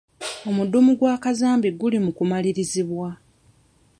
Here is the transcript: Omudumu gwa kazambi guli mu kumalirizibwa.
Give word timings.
Omudumu 0.49 0.91
gwa 0.99 1.15
kazambi 1.23 1.69
guli 1.79 1.97
mu 2.05 2.11
kumalirizibwa. 2.17 3.09